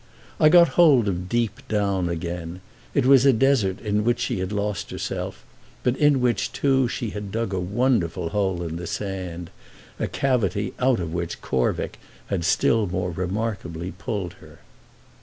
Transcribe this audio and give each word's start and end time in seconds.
I 0.39 0.49
got 0.49 0.69
hold 0.79 1.07
of 1.07 1.29
"Deep 1.29 1.59
Down" 1.67 2.09
again: 2.09 2.61
it 2.95 3.05
was 3.05 3.23
a 3.23 3.31
desert 3.31 3.79
in 3.81 4.03
which 4.03 4.19
she 4.19 4.39
had 4.39 4.51
lost 4.51 4.89
herself, 4.89 5.45
but 5.83 5.95
in 5.95 6.19
which 6.21 6.51
too 6.51 6.87
she 6.87 7.11
had 7.11 7.31
dug 7.31 7.53
a 7.53 7.59
wonderful 7.59 8.29
hole 8.29 8.63
in 8.63 8.77
the 8.77 8.87
sand—a 8.87 10.07
cavity 10.07 10.73
out 10.79 10.99
of 10.99 11.13
which 11.13 11.39
Corvick 11.41 11.99
had 12.33 12.43
still 12.43 12.87
more 12.87 13.11
remarkably 13.11 13.91
pulled 13.91 14.33
her. 14.41 14.61